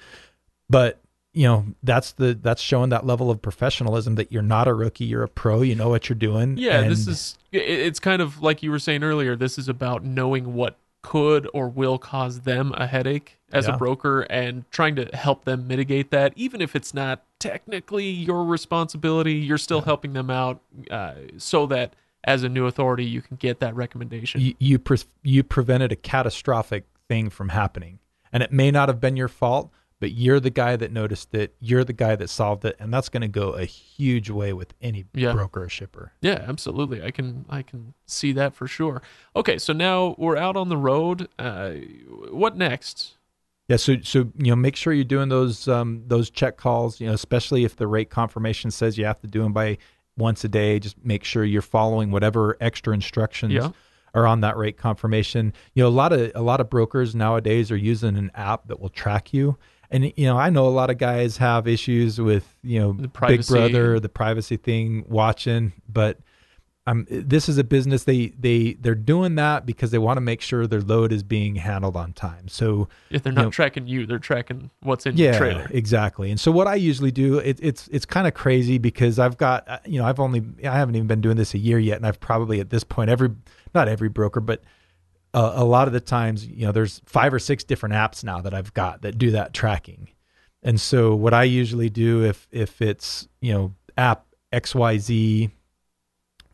[0.70, 1.02] but
[1.38, 5.06] you know that's the that's showing that level of professionalism that you're not a rookie.
[5.06, 5.62] You're a pro.
[5.62, 6.58] You know what you're doing.
[6.58, 10.54] Yeah, this is it's kind of like you were saying earlier, this is about knowing
[10.54, 13.76] what could or will cause them a headache as Yeah.
[13.76, 18.44] a broker and trying to help them mitigate that even if it's not technically your
[18.44, 20.60] responsibility, you're still helping them out
[20.92, 21.94] uh, so that
[22.26, 24.42] as a new authority you can get that recommendation.
[24.42, 28.00] you you, pre- you prevented a catastrophic thing from happening,
[28.34, 31.56] and it may not have been your fault, but you're the guy that noticed it.
[31.60, 34.74] You're the guy that solved it, and that's going to go a huge way with
[34.82, 35.34] any Yeah.
[35.34, 36.14] broker or shipper.
[36.22, 37.02] Yeah, absolutely.
[37.04, 39.02] I can I can see that for sure.
[39.36, 41.28] Okay, so now we're out on the road.
[41.40, 41.72] Uh,
[42.32, 43.14] what next?
[43.70, 47.02] Yeah, so so you know, make sure you're doing those um, those check calls.
[47.02, 49.78] You know, especially if the rate confirmation says you have to do them by
[50.18, 50.80] once a day.
[50.80, 53.72] Just make sure you're following whatever extra instructions Yeah.
[54.14, 55.52] are on that rate confirmation.
[55.74, 58.80] You know, a lot of a lot of brokers nowadays are using an app that
[58.80, 59.58] will track you.
[59.90, 63.46] And you know, I know a lot of guys have issues with you know Big.
[63.48, 66.20] Brother, the privacy thing, watching, but.
[66.90, 70.40] Um, this is a business they they they're doing that because they want to make
[70.40, 72.48] sure their load is being handled on time.
[72.48, 75.68] So If they're You not know- tracking you, they're tracking what's in yeah, your trailer.
[75.72, 76.32] exactly.
[76.32, 79.68] And so what I usually do, it, it's it's kind of crazy because I've got
[79.68, 82.06] uh, you know I've only I haven't even been doing this a year yet, and
[82.08, 83.32] I've probably at this point every
[83.76, 84.62] not every broker, but
[85.40, 88.54] a lot of the times you know there's five or six different apps now that
[88.54, 90.10] I've got that do that tracking.
[90.64, 95.50] And so what I usually do if if it's you know app X Y Z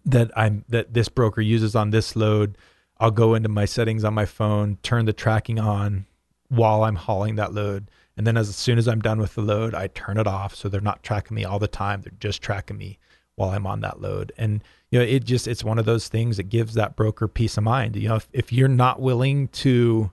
[0.05, 2.57] that I'm that this broker uses on this load,
[2.97, 6.05] I'll go into my settings on my phone, turn the tracking on
[6.49, 7.89] while I'm hauling that load.
[8.15, 10.69] And then as soon as I'm done with the load, I turn it off so
[10.69, 12.01] they're not tracking me all the time.
[12.01, 12.99] They're just tracking me
[13.35, 14.31] while I'm on that load.
[14.37, 17.57] And you know, it just it's one of those things that gives that broker peace
[17.57, 17.95] of mind.
[17.95, 20.11] You know, if, if you're not willing to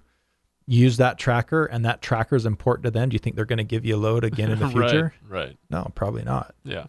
[0.66, 3.58] use that tracker and that tracker is important to them, do you think they're going
[3.58, 5.12] to give you a load again in the future?
[5.28, 5.56] Right, right.
[5.68, 6.54] No, probably not.
[6.64, 6.86] Yeah.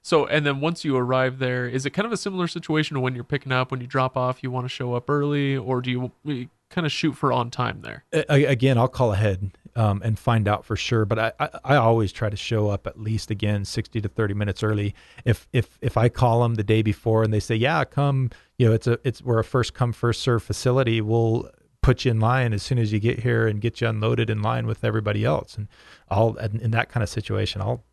[0.00, 3.00] So, and then once you arrive there, is it kind of a similar situation to
[3.00, 5.82] when you're picking up, when you drop off, you want to show up early, or
[5.82, 5.90] do
[6.24, 8.04] you, kind of shoot for on time there?
[8.30, 11.04] Again, I'll call ahead um, and find out for sure.
[11.04, 14.34] But I, I, I always try to show up at least again sixty to thirty
[14.34, 14.94] minutes early.
[15.24, 18.68] If if if I call them the day before and they say, "Yeah, come," you
[18.68, 21.00] know, it's a it's we're a first come first serve facility.
[21.00, 21.50] We'll
[21.82, 24.40] put you in line as soon as you get here and get you unloaded in
[24.40, 25.56] line with everybody else.
[25.56, 25.68] And
[26.08, 27.84] I'll in in that kind of situation, I'll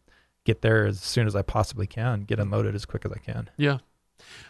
[0.45, 3.49] get there as soon as I possibly can, get unloaded as quick as I can.
[3.57, 3.79] Yeah.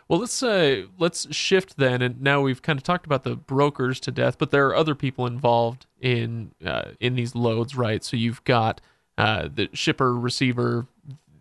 [0.07, 3.99] Well, let's uh, let's shift then, and now we've kind of talked about the brokers
[4.01, 8.03] to death, but there are other people involved in uh, in these loads, right?
[8.03, 8.81] So you've got
[9.17, 10.87] uh, the shipper, receiver.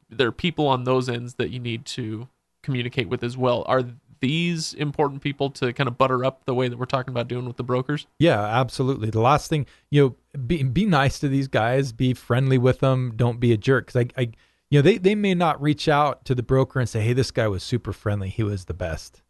[0.09, 2.29] There are people on those ends that you need to
[2.63, 3.65] communicate with as well.
[3.67, 3.85] Are
[4.21, 7.47] these important people to kind of butter up the way that we're talking about doing
[7.47, 8.07] with the brokers?
[8.19, 9.11] Yeah, absolutely.
[9.11, 13.15] The last thing, you know, be be nice to these guys, be friendly with them,
[13.17, 13.87] don't be a jerk.
[13.87, 14.31] Because I, I,
[14.71, 17.31] you know, they they may not reach out to the broker and say, "Hey, this
[17.31, 18.29] guy was super friendly.
[18.29, 19.23] He was the best."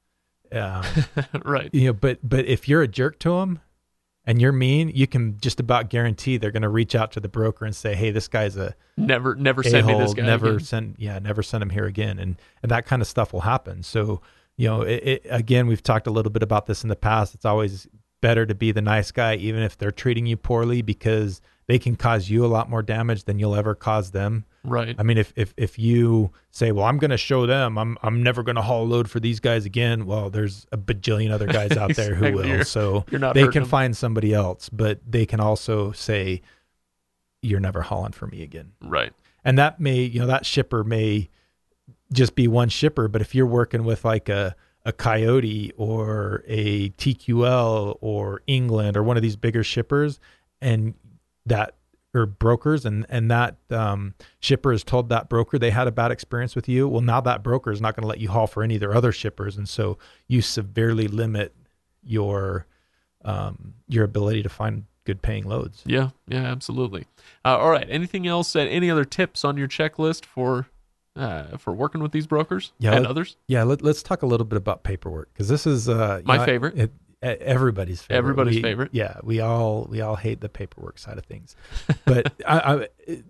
[0.52, 0.84] Um,
[1.44, 1.70] right.
[1.72, 3.60] you know, but but if you're a jerk to them
[4.24, 7.28] and you're mean, you can just about guarantee they're going to reach out to the
[7.28, 10.22] broker and say, "Hey, this guy's a Never, never send me this guy.
[10.26, 10.60] never again.
[10.60, 13.82] send yeah never send him here again and and that kind of stuff will happen
[13.82, 14.20] so
[14.58, 17.34] you know it, it, again we've talked a little bit about this in the past
[17.34, 17.88] it's always
[18.20, 21.96] better to be the nice guy even if they're treating you poorly because they can
[21.96, 24.94] cause you a lot more damage than you'll ever cause them Right.
[24.98, 28.22] i mean if if, if you say well i'm going to show them i'm i'm
[28.22, 31.46] never going to haul a load for these guys again well there's a bajillion other
[31.46, 33.64] guys out there who will You're- so you're they can them.
[33.70, 36.42] find somebody else but they can also say
[37.42, 39.12] you're never hauling for me again Right.
[39.44, 41.30] and that may you know that shipper may
[42.12, 46.90] just be one shipper but if you're working with like a a coyote or a
[46.90, 50.18] tql or england or one of these bigger shippers
[50.60, 50.94] and
[51.46, 51.74] that
[52.14, 56.10] or brokers and and that um, shipper has told that broker they had a bad
[56.10, 58.62] experience with you well now that broker is not going to let you haul for
[58.62, 59.96] any of their other shippers and so
[60.26, 61.54] you severely limit
[62.02, 62.66] your
[63.24, 66.10] um, your ability to find good paying loads Yeah.
[66.28, 66.44] Yeah.
[66.44, 67.06] Absolutely.
[67.44, 67.86] Uh, all right.
[67.88, 68.54] Anything else?
[68.54, 70.66] Uh, any other tips on your checklist for
[71.16, 73.36] uh, for working with these brokers Yeah, and let- others?
[73.48, 76.44] Yeah, let, us talk a little bit about paperwork because this is uh, My know,
[76.44, 76.78] favorite.
[76.78, 76.92] It,
[77.22, 78.18] everybody's favorite.
[78.18, 78.90] Everybody's We- favorite.
[78.92, 81.54] Yeah, we all we all hate the paperwork side of things,
[82.04, 83.22] but I, I,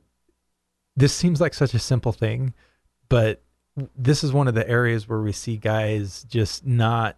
[0.96, 2.55] this seems like such a simple thing,
[3.09, 3.42] but
[3.96, 7.16] this is one of the areas where we see guys just not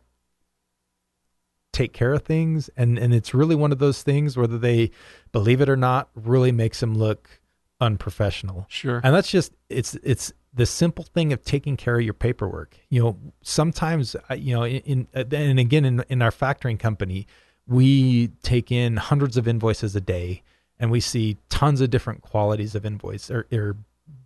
[1.72, 4.90] take care of things, and and it's really one of those things whether they
[5.32, 7.40] believe it or not really makes them look
[7.80, 9.00] unprofessional Sure.
[9.02, 12.76] and that's just it's it's the simple thing of taking care of your paperwork.
[12.88, 17.26] You know sometimes you know in, in and again in, in our factoring company
[17.66, 20.42] we take in hundreds of invoices a day
[20.78, 23.76] and we see tons of different qualities of invoice or, or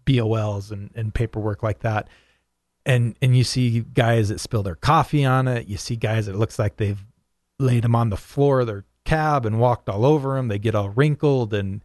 [0.06, 2.08] bols and, and paperwork like that.
[2.84, 5.66] And and you see guys that spill their coffee on it.
[5.66, 7.04] You see guys that looks like they've
[7.58, 10.74] laid them on the floor of their cab and walked all over them they get
[10.74, 11.82] all wrinkled and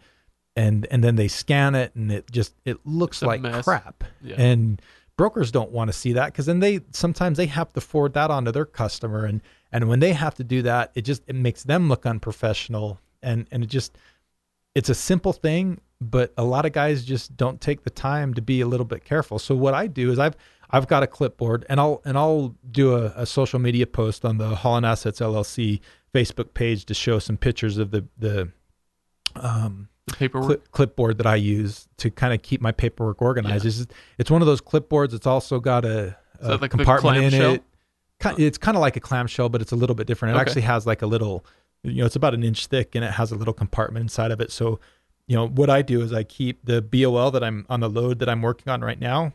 [0.55, 4.03] and and then they scan it and it just it looks It's like crap.
[4.21, 4.35] Yeah.
[4.37, 4.81] and
[5.17, 8.31] brokers don't want to see that because then they sometimes they have to forward that
[8.31, 9.25] on to their customer.
[9.25, 12.99] And and when they have to do that it just it makes them look unprofessional.
[13.23, 13.97] And and it just
[14.75, 18.41] it's a simple thing but a lot of guys just don't take the time to
[18.41, 19.37] be a little bit careful.
[19.37, 20.35] So what i do is i've
[20.71, 24.37] i've got a clipboard and i'll and i'll do a, a social media post on
[24.37, 25.79] the holland assets llc
[26.13, 28.49] facebook page to show some pictures of the the
[29.35, 30.47] um the paperwork.
[30.47, 33.65] clip, clipboard that I use to kind of keep my paperwork organized.
[33.65, 33.69] Yeah.
[33.69, 33.85] It's,
[34.17, 35.13] it's one of those clipboards.
[35.13, 37.63] It's also got a, a that like the compartment in it.
[38.37, 40.35] It's kind of like a clamshell, but it's a little bit different.
[40.35, 40.41] It Okay.
[40.49, 41.45] actually has like a little,
[41.83, 44.39] you know, it's about an inch thick and it has a little compartment inside of
[44.39, 44.51] it.
[44.51, 44.79] So,
[45.27, 48.19] you know, what I do is I keep the BOL that I'm on the load
[48.19, 49.33] that I'm working on right now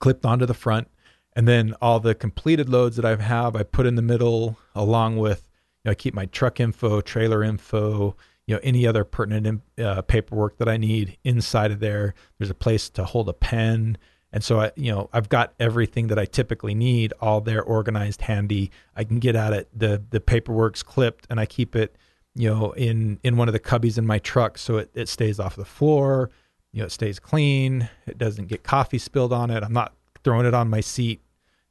[0.00, 0.88] clipped onto the front.
[1.36, 5.18] And then all the completed loads that I have, I put in the middle along
[5.18, 5.48] with,
[5.84, 8.16] you know, I keep my truck info, trailer info,
[8.50, 12.14] you know, any other pertinent uh, paperwork that I need inside of there.
[12.36, 13.96] There's a place to hold a pen.
[14.32, 18.22] And so I, you know, I've got everything that I typically need all there organized
[18.22, 18.72] handy.
[18.96, 19.68] I can get at it.
[19.72, 21.94] The the paperwork's clipped and I keep it,
[22.34, 25.38] you know, in in one of the cubbies in my truck so it, it stays
[25.38, 26.28] off the floor.
[26.72, 27.88] You know, it stays clean.
[28.08, 29.62] It doesn't get coffee spilled on it.
[29.62, 31.20] I'm not throwing it on my seat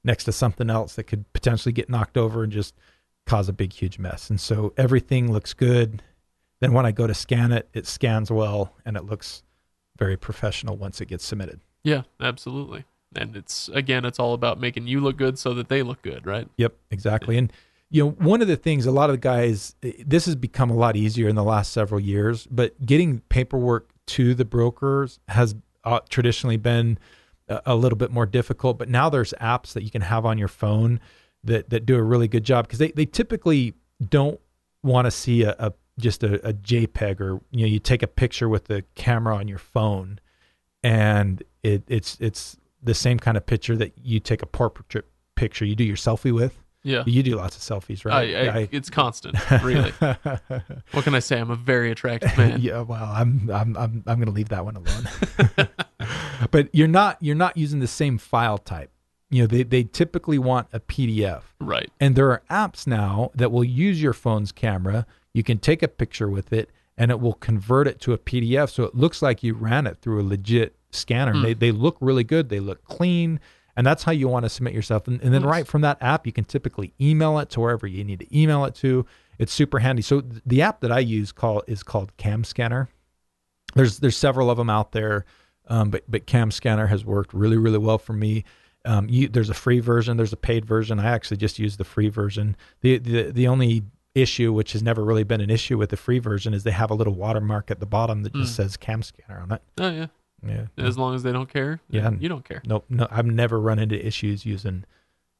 [0.05, 2.73] next to something else that could potentially get knocked over and just
[3.25, 4.29] cause a big huge mess.
[4.29, 6.01] And so everything looks good.
[6.59, 9.43] Then when I go to scan it, it scans well and it looks
[9.97, 11.61] very professional once it gets submitted.
[11.83, 12.85] Yeah, absolutely.
[13.15, 16.25] And it's again, it's all about making you look good so that they look good,
[16.25, 16.47] right?
[16.57, 17.37] Yep, exactly.
[17.37, 17.51] And
[17.89, 20.75] you know, one of the things a lot of the guys this has become a
[20.75, 25.99] lot easier in the last several years, but getting paperwork to the brokers has uh,
[26.09, 26.99] traditionally been
[27.47, 30.37] a, a little bit more difficult, but now there's apps that you can have on
[30.37, 30.99] your phone
[31.43, 33.73] that that do a really good job because they they typically
[34.07, 34.39] don't
[34.83, 38.07] want to see a, a just a, a JPEG or you know you take a
[38.07, 40.19] picture with the camera on your phone
[40.83, 45.65] and it it's it's the same kind of picture that you take a portrait picture
[45.65, 46.57] you do your selfie with.
[46.81, 47.03] Yeah.
[47.05, 48.33] You do lots of selfies, right?
[48.33, 49.91] I, I- it's constant, really.
[49.99, 51.37] what can I say?
[51.37, 52.61] I'm a very attractive man.
[52.61, 55.67] yeah, well, I'm I'm I'm I'm going to leave that one alone.
[56.51, 58.91] but you're not you're not using the same file type.
[59.29, 61.43] You know, they they typically want a PDF.
[61.59, 61.91] Right.
[61.99, 65.05] And there are apps now that will use your phone's camera.
[65.33, 68.69] You can take a picture with it and it will convert it to a PDF
[68.69, 71.33] so it looks like you ran it through a legit scanner.
[71.33, 71.41] Hmm.
[71.43, 72.49] They they look really good.
[72.49, 73.39] They look clean.
[73.75, 75.07] And that's how you want to submit yourself.
[75.07, 75.49] And, and then Nice.
[75.51, 78.65] right from that app, you can typically email it to wherever you need to email
[78.65, 79.05] it to.
[79.37, 80.01] It's super handy.
[80.01, 82.89] So th- the app that I use call is called Cam Scanner.
[83.75, 85.23] There's there's several of them out there,
[85.67, 88.43] um, but but Cam Scanner has worked really really well for me.
[88.83, 90.99] Um, you, there's a free version, there's a paid version.
[90.99, 92.57] I actually just use the free version.
[92.81, 93.83] The, the the only
[94.15, 96.89] issue, which has never really been an issue with the free version, is they have
[96.91, 98.63] a little watermark at the bottom that just Hmm.
[98.63, 99.61] says Cam Scanner on it.
[99.79, 100.07] Oh yeah.
[100.45, 100.65] Yeah.
[100.77, 101.81] As long as they don't care.
[101.89, 102.11] Yeah.
[102.17, 102.61] You don't care.
[102.65, 102.85] Nope.
[102.89, 104.85] No, I've never run into issues using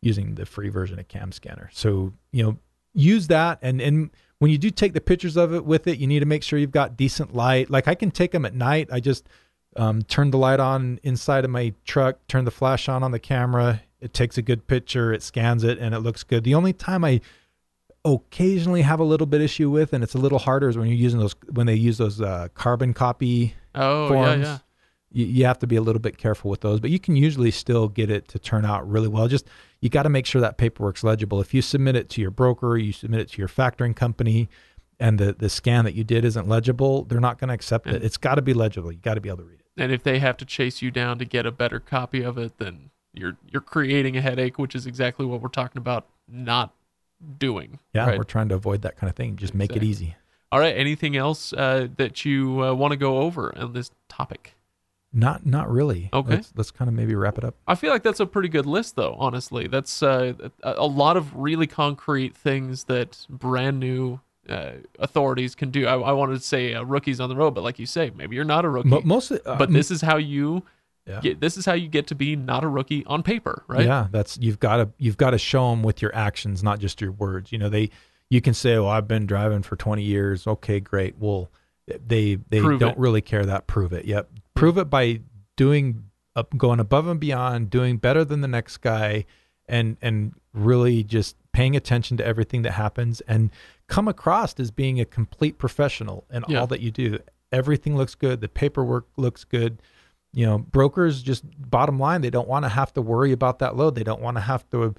[0.01, 1.69] using the free version of Cam Scanner.
[1.73, 2.57] So you know,
[2.93, 6.07] use that, and and when you do take the pictures of it with it, you
[6.07, 7.69] need to make sure you've got decent light.
[7.69, 8.89] Like I can take them at night.
[8.91, 9.27] I just
[9.75, 13.19] um, turn the light on inside of my truck, turn the flash on on the
[13.19, 13.81] camera.
[14.01, 15.11] It takes a good picture.
[15.13, 16.43] It scans it, and it looks good.
[16.43, 17.19] The only time I
[18.15, 20.95] occasionally have a little bit issue with, and it's a little harder, is when you're
[20.97, 24.41] using those when they use those uh, carbon copy Oh forms.
[24.41, 24.57] yeah, yeah.
[25.11, 27.49] You, you have to be a little bit careful with those, but you can usually
[27.51, 29.27] still get it to turn out really well.
[29.27, 29.47] Just
[29.81, 31.41] you got to make sure that paperwork's legible.
[31.41, 34.49] If you submit it to your broker, you submit it to your factoring company,
[34.99, 38.03] and the the scan that you did isn't legible, they're not going to accept it.
[38.03, 38.91] It's got to be legible.
[38.91, 39.65] You got to be able to read it.
[39.81, 42.57] And if they have to chase you down to get a better copy of it,
[42.57, 46.73] then you're you're creating a headache, which is exactly what we're talking about not
[47.37, 47.79] doing.
[47.93, 48.17] Yeah, Right.
[48.17, 49.35] we're trying to avoid that kind of thing.
[49.35, 50.15] Just make it easy.
[50.51, 50.75] All right.
[50.75, 54.55] Anything else uh, that you uh, want to go over on this topic?
[55.11, 56.09] Not not really.
[56.13, 56.35] Okay.
[56.35, 57.55] Let's, let's kind of maybe wrap it up.
[57.67, 59.15] I feel like that's a pretty good list, though.
[59.17, 65.71] Honestly, that's uh, a, lot of really concrete things that brand new uh, authorities can
[65.71, 65.87] do.
[65.87, 68.35] I, I wanted to say uh, rookies on the road, but like you say, maybe
[68.35, 68.89] you're not a rookie.
[68.89, 70.63] Mo- most, uh, but this is how you
[71.09, 71.19] yeah.
[71.21, 71.41] get.
[71.41, 73.85] This is how you get to be not a rookie on paper, right?
[73.85, 77.01] Yeah, that's you've got to you've got to show them with your actions, not just
[77.01, 77.51] your words.
[77.51, 77.89] You know, they
[78.29, 81.17] you can say, "Well, I've been driving for 20 years." Okay, great.
[81.17, 81.49] Well,
[81.87, 82.97] they they Prove don't it.
[82.99, 83.67] really care that.
[83.67, 84.05] Prove it.
[84.05, 84.29] Yep.
[84.55, 85.21] Prove it by
[85.57, 86.03] doing
[86.35, 89.25] up, going above and beyond, doing better than the next guy,
[89.67, 93.49] and and really just paying attention to everything that happens and
[93.87, 96.59] come across as being a complete professional in Yeah.
[96.59, 97.19] all that you do.
[97.51, 98.41] Everything looks good.
[98.41, 99.81] The paperwork looks good
[100.31, 103.75] you know brokers just bottom line they don't want to have to worry about that
[103.75, 103.95] load.
[103.95, 104.95] They don't want to have to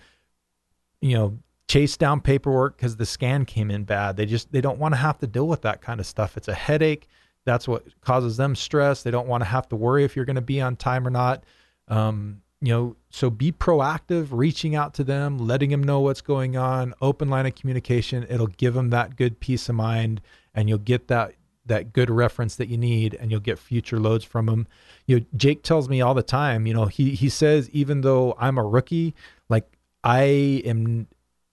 [1.00, 1.38] you know
[1.68, 4.16] chase down paperwork because the scan came in bad.
[4.16, 6.36] They just they don't want to have to deal with that kind of stuff.
[6.36, 7.06] It's a headache.
[7.44, 9.02] That's what causes them stress.
[9.02, 11.10] They don't want to have to worry if you're going to be on time or
[11.10, 11.44] not.
[11.88, 16.56] Um, you know so be proactive reaching out to them letting them know what's going
[16.56, 18.26] on open line of communication.
[18.28, 20.20] It'll give them that good peace of mind
[20.54, 21.34] and you'll get that
[21.70, 24.66] that good reference that you need and you'll get future loads from them
[25.06, 28.36] you know jake tells me all the time you know he he says even though
[28.38, 29.14] i'm a rookie
[29.48, 30.20] like i
[30.64, 31.06] am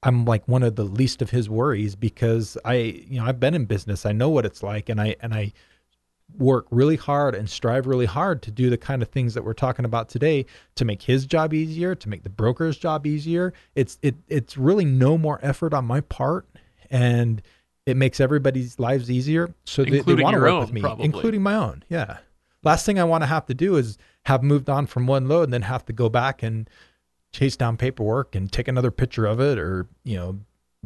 [0.04, 3.54] i'm like one of the least of his worries because i you know i've been
[3.54, 4.06] in business.
[4.06, 5.54] I know what it's like and i and i
[6.36, 9.54] work really hard and strive really hard to do the kind of things that we're
[9.54, 13.54] talking about today to make his job easier to make the broker's job easier.
[13.76, 16.48] It's it it's really no more effort on my part.
[16.90, 17.42] And
[17.88, 21.06] it makes everybody's lives easier so they, they want to work own, with me probably.
[21.06, 22.18] including my own yeah
[22.64, 25.44] last thing i want to have to do is have moved on from one load
[25.44, 26.70] and then have to go back and
[27.32, 30.38] chase down paperwork and take another picture of it or you know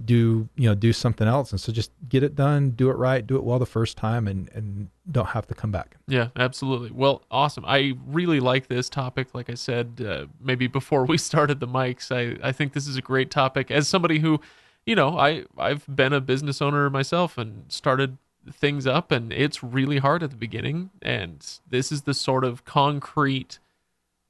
[0.06, 3.28] do you know do something else and so just get it done do it right
[3.28, 6.92] do it well the first time and and don't have to come back Yeah, absolutely.
[6.92, 7.66] Well, awesome.
[7.66, 9.34] I really like this topic.
[9.34, 12.98] Like I said, uh, maybe before we started the mics, I, I think this is
[12.98, 13.72] a great topic.
[13.72, 14.40] As somebody who,
[14.86, 18.18] you know, I I've been a business owner myself and started
[18.52, 20.90] things up, and it's really hard at the beginning.
[21.02, 23.60] And this is the sort of concrete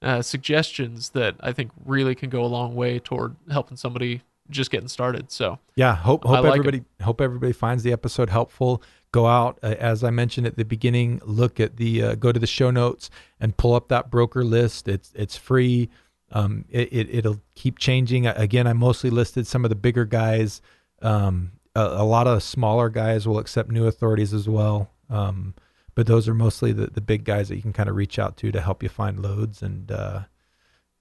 [0.01, 4.71] uh, suggestions that I think really can go a long way toward helping somebody just
[4.71, 5.31] getting started.
[5.31, 6.59] So yeah hope hope like it.
[6.59, 10.65] everybody hope everybody finds the episode helpful go out uh, as i mentioned at the
[10.65, 13.09] beginning look at the uh, go to the show notes
[13.39, 15.89] and pull up that broker list it's it's free
[16.31, 18.25] um, it, it it'll keep changing.
[18.27, 20.61] Again i mostly listed some of the bigger guys.
[21.01, 24.91] Um, a, a lot of smaller guys will accept new authorities as well.
[25.09, 25.55] Um,
[25.93, 28.37] but those are mostly the, the big guys that you can kind of reach out
[28.37, 29.61] to to help you find loads.
[29.61, 30.21] And uh,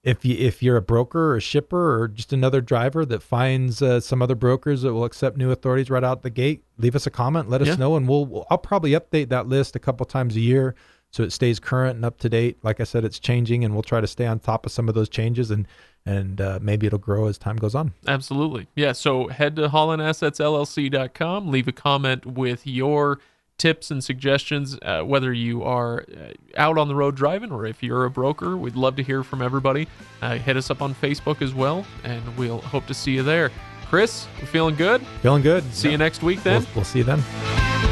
[0.03, 3.81] if you if you're a broker or a shipper or just another driver that finds
[3.81, 7.07] uh, some other brokers that will accept new authorities right out the gate, leave us
[7.07, 7.75] a comment, let us Yeah.
[7.75, 10.75] know, and we'll, we'll I'll probably update that list a couple times a year
[11.11, 12.57] so it stays current and up to date.
[12.63, 14.95] Like I said, it's changing, and we'll try to stay on top of some of
[14.95, 15.67] those changes, and
[16.05, 17.93] and uh, maybe it'll grow as time goes on.
[18.07, 18.67] Absolutely.
[18.75, 18.93] Yeah.
[18.93, 23.19] So head to hollandassetsllc.com, leave a comment with your
[23.59, 27.83] tips and suggestions, uh, whether you are uh, out on the road driving or if
[27.83, 28.57] you're a broker.
[28.57, 29.87] We'd love to hear from everybody.
[30.23, 33.51] Uh, hit us up on Facebook as well, and we'll hope to see you there.
[33.85, 35.05] Chris, you feeling good?
[35.21, 35.63] Feeling good.
[35.73, 35.91] See yeah.
[35.91, 36.61] you next week then.
[36.61, 37.90] We'll, we'll see you then.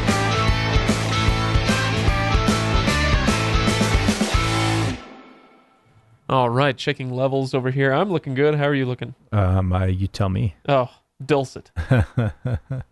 [6.30, 7.92] All right, checking levels over here.
[7.92, 8.54] I'm looking good.
[8.54, 9.16] How are you looking?
[9.32, 10.54] Um, you tell me.
[10.68, 10.88] Oh,
[11.26, 11.72] dulcet.